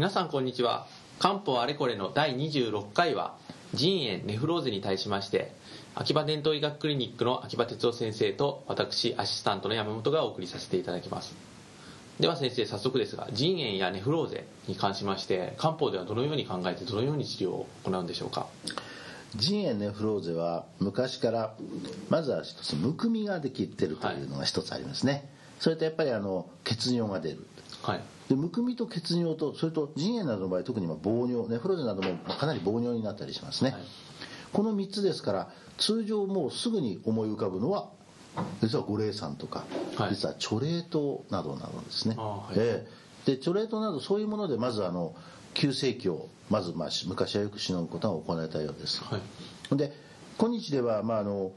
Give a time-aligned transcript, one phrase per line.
[0.00, 0.86] 皆さんこんにちは。
[1.18, 3.36] 漢方あれこれの第26回は
[3.74, 5.52] 腎炎ネフローゼに対しまして
[5.94, 11.34] 秋葉伝統医学クリニックの秋葉哲夫先生と私アシスタントの山本がお送りさせていただきます。
[12.18, 18.46] では先生早速ですが腎炎やネフローゼに関しまして漢方ではどのように考えてどのように治療を行うんでしょうか？
[19.36, 21.54] 腎炎ネフローゼは昔から
[22.08, 25.22] まずは一つむくみができてるというのが一つありますね、はい、
[25.58, 27.46] それとやっぱりあの血尿が出る、
[27.82, 33.80] はい、でむくみと血尿とそれと腎炎などの場合特に膀尿ネフローゼなどもかなり膀尿になったりしますね、はい、
[34.52, 37.90] この3つですから通常もうすぐに思い浮かぶのは
[38.62, 39.64] 実は五苓散とか、
[39.96, 45.14] はい、実はチョレートなどなどですね、はい、えー、でチョレートなどそういうものでまずあの
[45.54, 49.18] 急性期をまずまあ昔はよくしのぐことが行われたようです、は
[49.72, 49.92] い、で
[50.38, 51.52] 今日ではまああの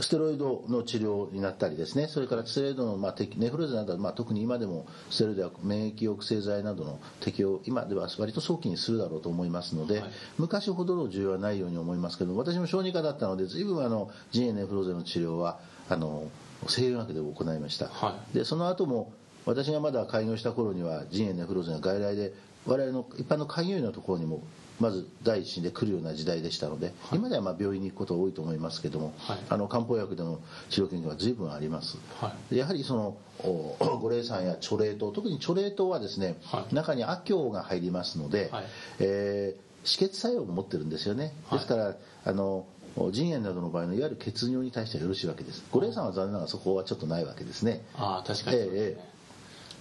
[0.00, 16.28] ステロイドの治療になったりですねそれからステロイドの、まあ、ネフローゼなどは、まあ、特に今でもステロイドや免疫抑制剤などの適用今では割と早期にするだろうと思いますので、はい、昔ほどの需要はないように思いますけど私も小児科だったので随分あの腎炎ネフローゼの治療はあの
[16.68, 19.12] 西洋学で行いました、はい、でその後も
[19.46, 22.32] 私がまだ開業した頃には腎炎ネフローゼが外来で
[22.66, 24.42] 我々の一般の開業医のところにも
[24.80, 36.40] まず第一で来るような時代でしたので、はい、今ではまあ病院に行くことが多いと思いますけども、はい、あの漢方薬での治療研究は随分あります、はい、やはりその 五苓散やチョレート特にチョレートはですね、
[36.72, 38.64] 中に亜強が入りますので、はい、
[39.00, 41.34] えー、止血作用を持ってるんですよね。
[41.52, 42.66] ですからあの
[43.10, 45.64] 腎炎などの場合のいわゆる血尿に対してはよろしいわけです。
[45.72, 47.84] 五苓散は残念ながらそこはちょっとないわけですね。
[47.96, 49.13] ああ確かに、ね、えー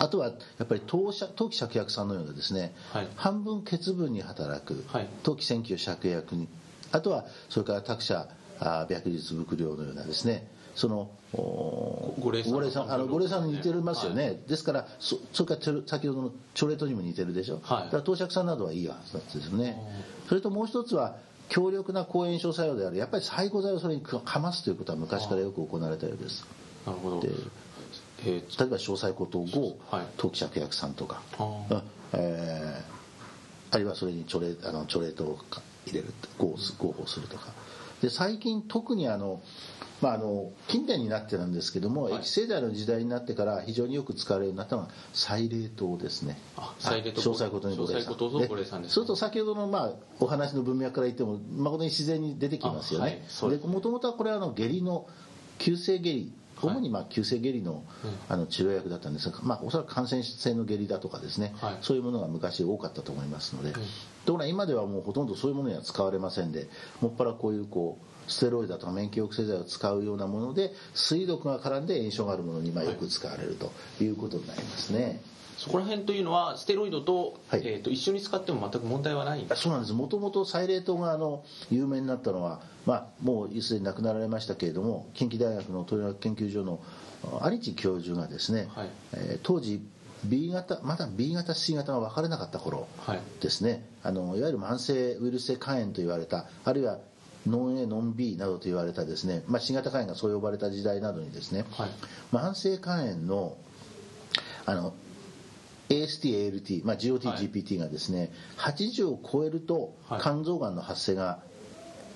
[0.00, 0.32] あとはや
[0.64, 6.48] っぱり当社当期芍薬さんのようなですね、はい、半分欠分に働く、はい、当期選挙芍薬に
[6.90, 8.28] あとはそれから託舎
[8.58, 19.76] あ白日伏量のようなですねその五苓散あの五苓散に似てますよね、はい、ですからそそれから先ほどのチョレートにも似てるでしょ、はい、だから当釈さんなどはいいはずですよね。
[20.28, 21.16] それともう一つは
[21.50, 26.46] 強力な抗炎症作用であるやっぱり細胞剤をそれにかますということは昔からよく行われたようです。
[26.86, 27.20] なるほど。
[27.24, 27.50] えー、
[28.24, 31.82] 例えば詳細こと5、はい、陶器芍薬さんとか、あ
[32.12, 35.38] えー、あるいはそれにチョレあのチョレートを
[35.86, 37.52] 入れる合合法するとか。
[38.02, 39.42] で最近特にあの
[40.00, 46.38] まあ、あの近年になってなんですけども、はい、液性剤の時代になってから非常によく使われるようになったのがサイレー糖ですね。
[46.78, 48.82] サイレー糖詳細ことにご霊さん。
[48.84, 53.22] そうすると先ほどの、まあ、お話の文脈から言っても誠に自然に出てきますよね。
[53.66, 55.06] もともとはこれはあの下痢の
[55.58, 56.32] 急性下痢
[56.62, 57.84] 主にまあ急性下痢の
[58.28, 63.84] あの治療薬だったんですが、まあ、おそらく感染性の下痢だとかですね、はい、そういうものが昔多かったと思いますので、とこ
[64.26, 66.68] ろが今ではもうほとんどそういうものには使われませんで
[67.00, 73.72] もっぱらこういうこうステロイドだとか免疫抑制剤を使うようなもので水毒が絡んで炎症があるものにまあよく使われると
[74.02, 75.22] いうことになりますね。
[75.58, 79.46] そこら辺というのはステロイドと,、はい、えー、と一緒に使っても全く問題はない？
[79.56, 79.92] そうなんです。
[79.92, 86.80] もともとサイレートがあの有名になったのは、まあ、もうすでに亡くなられましたけれども近畿大学の豊学研究所の
[87.44, 89.86] 有地教授がですね、はい、えー、当時
[90.24, 92.88] B 型まだ B 型 C 型が分からなかった頃
[93.40, 96.98] ですね、はい、あのいわゆる慢性ウイルス性肝炎と言われたあるいは
[97.46, 101.90] ノン A ノン B などと言われたですね、まあ、新型肝炎がそう呼ばれた時代などにですね、はい、
[102.32, 103.56] 慢性肝炎の
[104.66, 104.94] あの
[105.88, 111.42] AST、ALT、まあ、GOT、GPT がですね、80を超えると肝臓がんの発生が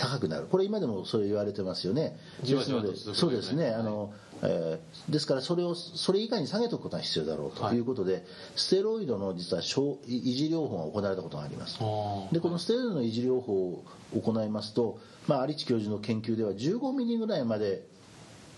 [0.00, 0.46] 高くなる。
[0.46, 2.16] これ今でもそれ言われてますよね。
[2.42, 3.68] ですのでそうですね。
[3.70, 8.22] あの、えー、ですからそれをそれ以外に下げておくことが必要だろうということで、はい、
[8.56, 11.78] ステロイドの実は維持療法が行われたことがあります。
[12.32, 13.84] でこのステロイドの維持療法を
[14.18, 17.86] 行いますと、まあ、有地教授の研究では15ミリぐらいまで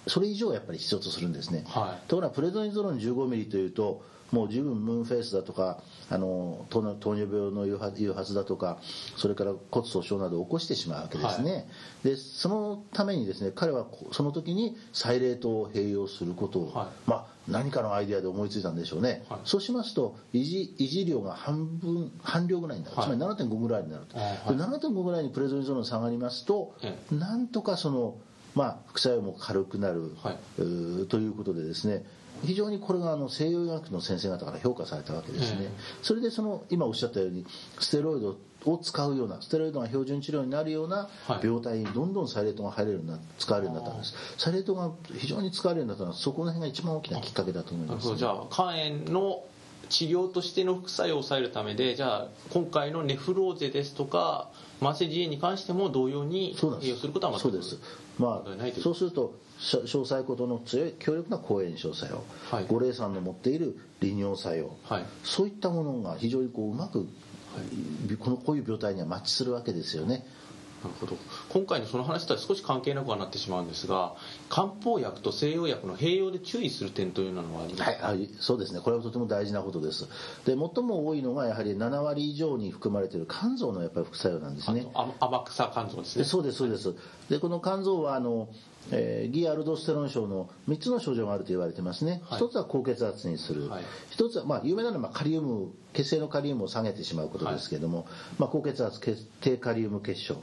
[0.07, 4.03] それ以上やっぱり必要とするんですね、はい、ところがプレドニゾロン15ミリというと
[4.33, 5.79] もう十分ムーンフェイスだとか
[6.11, 6.81] あの糖
[7.15, 8.79] 尿病の誘発だとか
[9.17, 11.65] それから骨粗鬆などを起こしてしまうわけですね、はい、
[12.05, 26.75] でそのためにですね彼はその時にサイレートを併用することを、はい、まあ何かのアイデアで思いついたんでしょうね、はい、そうしますと維持維持量が半分半量ぐらいになる、つまり7.5ぐらいになると、はい、7.5ぐらいにプレゾニゾロン下がりますと、
[27.11, 28.15] なんとかその
[28.55, 30.17] まあ副作用も軽くなる、
[31.09, 32.05] ということでですね
[32.45, 35.69] 非常にこれがあの西洋医学の先生方から評価されたわけですね、
[36.03, 37.47] それでその今おっしゃったように
[37.79, 41.09] ステロイドを使うようなステロイドが標準治療になるような
[41.43, 43.99] 病態にどんどんサイレートが入れるような使われるようになった。
[43.99, 49.45] んですサイレートが非常に使われるようになったのはそこの辺が一番大きなきっかけだと思います、ね、じゃあ肝炎の
[49.89, 54.49] 治療としての副作用を抑えるためでじゃあ今回のネフローゼですとか
[54.81, 57.79] 慢性腎炎に関しても同様に併用することはそうです
[58.19, 70.27] まあ、そうすると詳細ことの強い強力な抗炎症作用、はい、五苓散の持っている利尿作用、はい、そういったものが非常にこううまく、はい、このこういう病態にはマッチするわけですよね。
[70.83, 71.17] なるほど
[71.53, 74.15] 今回のその話とは少し関係なくはなってしまうんですが
[74.49, 78.81] 漢方薬と西洋薬の併用で注意する点というのはありますか、はい、そうですね。
[78.81, 80.09] これはとても大事なことです。
[80.47, 84.87] で最も多いのがやはり7割以上に含まれている肝臓のやっぱり副作用なんですね。
[85.21, 86.25] 天草肝臓ですね。
[86.25, 86.95] そうですそうです、
[87.29, 88.49] でこの肝臓はあの
[88.91, 93.85] えー、ギアルドステロン症の3つの症状があると言われてますね、はい、1つは高血圧にする、はい、
[94.17, 98.07] 1つは、まあ、有名なのはカリウム血清のカリウムを下げてしまうことですけれども、はい、
[98.39, 99.01] まあ、高血圧
[99.41, 100.37] 低カリウム血症、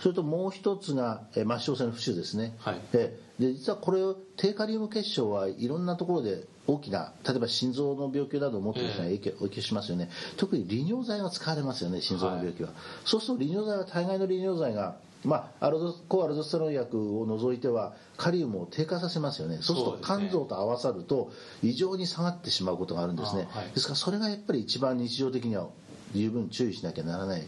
[0.00, 2.56] それともう1つが、えー、末梢性の浮腫ですね、
[2.92, 4.00] でで実はこれ
[4.36, 10.10] 低カリウム血症はいろんなところで大きな例えば心臓の病気などを持っている人に影響,、影響しますよね。
[10.36, 12.70] 特に利尿剤が使われますよね心臓の病気は、
[13.04, 19.58] そうすると利尿剤は大概の利尿剤がまあ、アルド抗アルドステロン薬を除いてはカリウムを低下させますよね。
[19.60, 21.32] そうすると肝臓と合わさると
[21.62, 25.68] 異常に下がってしまうことがあるんですね、はい、ですからそれがやっぱり一番日常的には
[26.14, 27.42] 十分注意しなきゃならない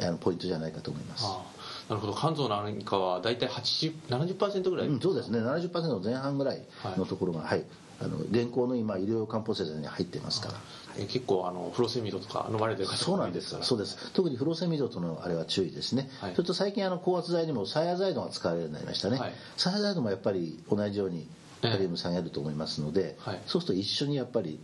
[0.00, 1.24] あのポイントじゃないかと思います。
[1.90, 2.14] なるほど。
[2.14, 5.40] 肝臓なんかは大体70%ぐらい、うん、そうですね。
[5.40, 6.62] 70%の前半ぐらい
[6.96, 7.64] のところが、はい、はい、
[8.02, 10.54] あの現行の今医療漢方製剤に入っていますから。
[10.98, 13.56] え結構あのフロセミドとか飲まれてる方そうなんです。
[13.62, 14.10] そうです。
[14.12, 21.28] 特にフロセミドとのあれは注意ですね、はい、それと最近あの高圧剤にもサヤザイドが使われるようになりましたね、はい、サヤザイドもやっぱり同じように
[21.62, 24.58] カリウム下げると思いますので、はい、そうすると一緒にやっぱり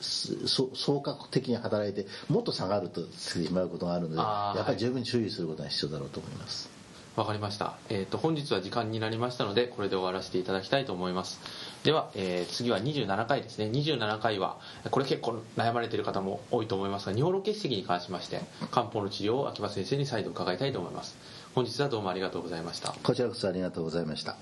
[0.00, 6.76] 総括的に働いてもっと下がるとしてしまうことがあるのでやっぱり十分注意することが必要だろうと思います。
[7.16, 7.78] わかりました。
[7.88, 11.40] えっ、ー、と、本日は時間になりましたので、これで終わらせていただきたいと思います。
[11.82, 13.70] では、えー、次は27回ですね。
[13.70, 14.58] 27回は、
[14.90, 21.16] これ結構悩まれている方も多いと思いますが、尿路結石に関しまして、漢方の治療を秋葉先生に再度伺いたいと思います。
[21.54, 22.94] 本日はどうもありがとうございました。
[23.02, 24.36] こちらこそありがとうございました。